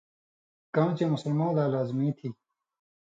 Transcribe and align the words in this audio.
کؤں 0.73 0.91
چے 0.97 1.05
مسُلمؤں 1.13 1.53
لا 1.57 1.65
لازمی 1.73 2.09
تھی 2.17 2.29